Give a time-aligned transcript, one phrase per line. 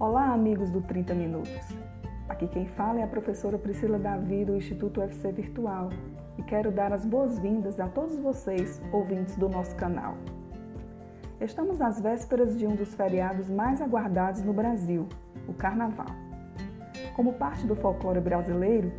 [0.00, 1.76] Olá, amigos do 30 Minutos.
[2.26, 5.90] Aqui quem fala é a professora Priscila Davi do Instituto UFC Virtual
[6.38, 10.14] e quero dar as boas-vindas a todos vocês, ouvintes do nosso canal.
[11.38, 15.06] Estamos às vésperas de um dos feriados mais aguardados no Brasil,
[15.46, 16.16] o Carnaval.
[17.14, 18.90] Como parte do folclore brasileiro,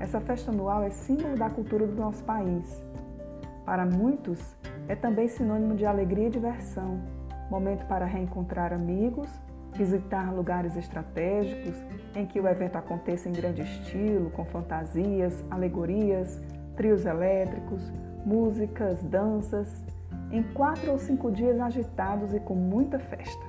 [0.00, 2.84] essa festa anual é símbolo da cultura do nosso país.
[3.64, 4.56] Para muitos,
[4.88, 7.00] é também sinônimo de alegria e diversão,
[7.48, 9.30] momento para reencontrar amigos
[9.78, 11.76] visitar lugares estratégicos
[12.16, 16.42] em que o evento aconteça em grande estilo, com fantasias, alegorias,
[16.76, 17.92] trios elétricos,
[18.26, 19.84] músicas, danças,
[20.32, 23.46] em quatro ou cinco dias agitados e com muita festa.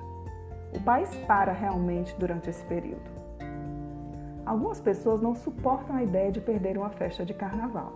[0.75, 3.09] O país para realmente durante esse período.
[4.45, 7.93] Algumas pessoas não suportam a ideia de perder uma festa de carnaval.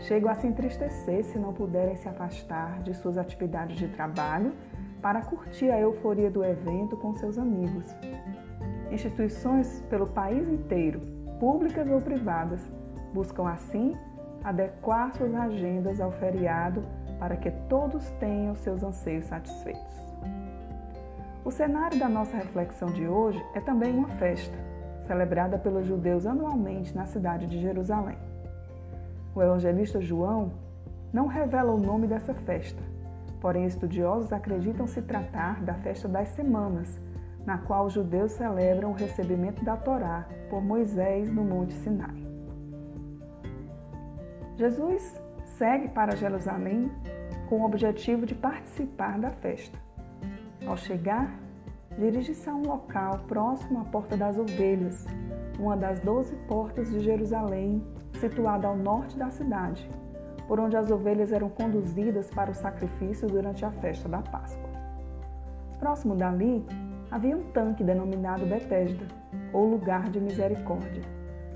[0.00, 4.52] Chegam a se entristecer se não puderem se afastar de suas atividades de trabalho
[5.00, 7.84] para curtir a euforia do evento com seus amigos.
[8.90, 11.00] Instituições pelo país inteiro,
[11.38, 12.60] públicas ou privadas,
[13.12, 13.96] buscam assim
[14.44, 16.82] adequar suas agendas ao feriado
[17.18, 20.00] para que todos tenham seus anseios satisfeitos.
[21.44, 24.56] O cenário da nossa reflexão de hoje é também uma festa,
[25.06, 28.16] celebrada pelos judeus anualmente na cidade de Jerusalém.
[29.34, 30.52] O evangelista João
[31.12, 32.82] não revela o nome dessa festa,
[33.40, 37.00] Porém, estudiosos acreditam se tratar da festa das semanas,
[37.46, 42.26] na qual os judeus celebram o recebimento da Torá por Moisés no Monte Sinai.
[44.56, 45.18] Jesus
[45.56, 46.90] segue para Jerusalém
[47.48, 49.78] com o objetivo de participar da festa.
[50.66, 51.34] Ao chegar,
[51.98, 55.06] dirige-se a um local próximo à Porta das Ovelhas,
[55.58, 57.82] uma das doze portas de Jerusalém,
[58.20, 59.88] situada ao norte da cidade,
[60.50, 64.68] por onde as ovelhas eram conduzidas para o sacrifício durante a festa da Páscoa.
[65.78, 66.66] Próximo dali
[67.08, 69.06] havia um tanque denominado Betesda,
[69.52, 71.04] ou lugar de misericórdia,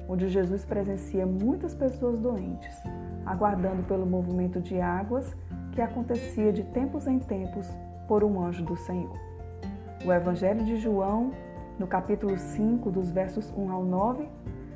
[0.09, 2.73] onde Jesus presencia muitas pessoas doentes,
[3.27, 5.37] aguardando pelo movimento de águas
[5.73, 7.69] que acontecia de tempos em tempos
[8.07, 9.19] por um anjo do Senhor.
[10.07, 11.33] O Evangelho de João,
[11.81, 14.29] no capítulo 5, dos versos 1 ao 9,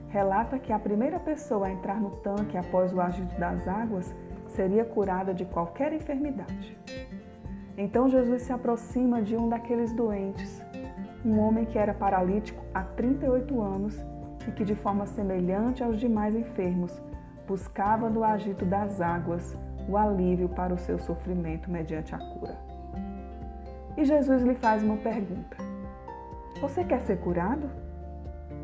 [0.09, 4.15] relata que a primeira pessoa a entrar no tanque após o agito das águas
[4.49, 6.77] seria curada de qualquer enfermidade.
[7.77, 10.63] Então Jesus se aproxima de um daqueles doentes,
[11.25, 13.97] um homem que era paralítico há 38 anos
[14.47, 17.01] e que, de forma semelhante aos demais enfermos,
[17.47, 19.57] buscava no agito das águas
[19.89, 22.59] o alívio para o seu sofrimento mediante a cura.
[23.97, 25.57] E Jesus lhe faz uma pergunta:
[26.61, 27.69] Você quer ser curado?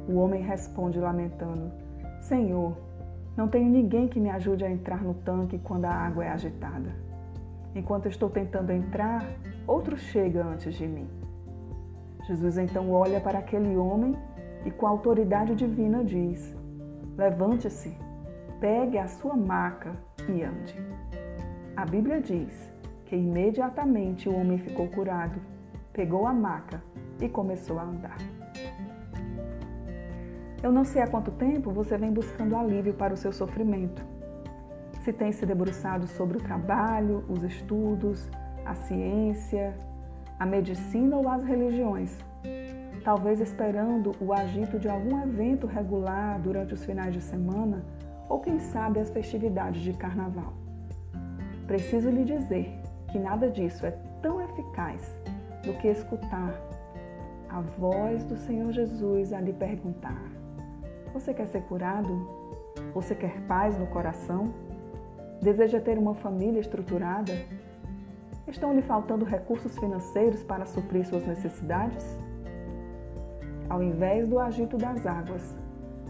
[0.09, 1.73] O homem responde lamentando:
[2.21, 2.77] Senhor,
[3.37, 6.95] não tenho ninguém que me ajude a entrar no tanque quando a água é agitada.
[7.75, 9.25] Enquanto estou tentando entrar,
[9.67, 11.09] outro chega antes de mim.
[12.27, 14.17] Jesus então olha para aquele homem
[14.65, 16.55] e, com autoridade divina, diz:
[17.17, 17.97] Levante-se,
[18.61, 19.93] pegue a sua maca
[20.29, 20.75] e ande.
[21.77, 22.73] A Bíblia diz
[23.05, 25.39] que imediatamente o homem ficou curado,
[25.93, 26.83] pegou a maca
[27.21, 28.17] e começou a andar.
[30.65, 34.03] Eu não sei há quanto tempo você vem buscando alívio para o seu sofrimento.
[35.03, 38.31] Se tem se debruçado sobre o trabalho, os estudos,
[38.65, 39.77] a ciência,
[40.39, 42.17] a medicina ou as religiões,
[43.05, 47.85] talvez esperando o agito de algum evento regular durante os finais de semana
[48.27, 50.55] ou, quem sabe, as festividades de carnaval.
[51.67, 52.81] Preciso lhe dizer
[53.13, 53.91] que nada disso é
[54.23, 55.15] tão eficaz
[55.63, 56.59] do que escutar
[57.51, 60.34] a voz do Senhor Jesus a lhe perguntar:
[61.15, 62.29] você quer ser curado?
[62.93, 64.53] Você quer paz no coração?
[65.41, 67.33] Deseja ter uma família estruturada?
[68.49, 72.05] Estão lhe faltando recursos financeiros para suprir suas necessidades?
[73.71, 75.57] Ao invés do agito das águas,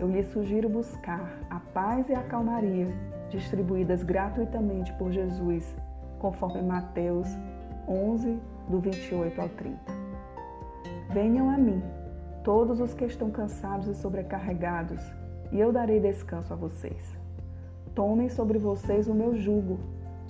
[0.01, 2.89] eu lhe sugiro buscar a paz e a calmaria
[3.29, 5.77] distribuídas gratuitamente por Jesus,
[6.19, 7.29] conforme Mateus
[7.87, 8.41] 11,
[8.71, 9.79] do 28 ao 30.
[11.11, 11.83] Venham a mim
[12.45, 15.03] todos os que estão cansados e sobrecarregados,
[15.51, 17.17] e eu darei descanso a vocês.
[17.95, 19.81] Tomem sobre vocês o meu jugo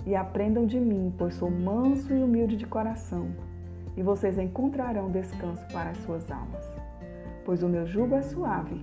[0.05, 3.27] e aprendam de mim, pois sou manso e humilde de coração,
[3.97, 6.63] e vocês encontrarão descanso para as suas almas.
[7.43, 8.79] Pois o meu jugo é suave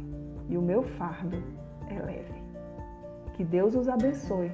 [0.49, 1.43] e o meu fardo
[1.89, 2.43] é leve.
[3.33, 4.53] Que Deus os abençoe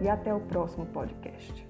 [0.00, 1.66] e até o próximo podcast.